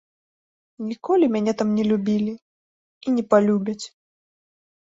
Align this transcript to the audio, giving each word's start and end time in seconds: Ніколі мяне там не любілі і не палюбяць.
Ніколі 0.89 1.25
мяне 1.35 1.53
там 1.59 1.69
не 1.79 1.83
любілі 1.91 2.33
і 3.07 3.15
не 3.19 3.23
палюбяць. 3.35 3.81